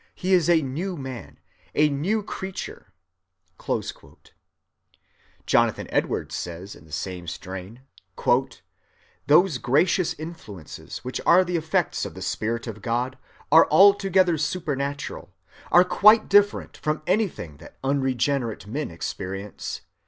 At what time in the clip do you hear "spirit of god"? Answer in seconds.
12.23-13.19